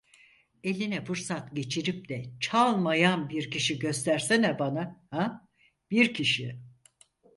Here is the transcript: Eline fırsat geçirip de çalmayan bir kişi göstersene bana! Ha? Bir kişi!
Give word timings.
Eline 0.63 1.03
fırsat 1.05 1.55
geçirip 1.55 2.09
de 2.09 2.23
çalmayan 2.39 3.29
bir 3.29 3.51
kişi 3.51 3.79
göstersene 3.79 4.59
bana! 4.59 5.03
Ha? 5.11 5.47
Bir 5.91 6.13
kişi! 6.13 6.59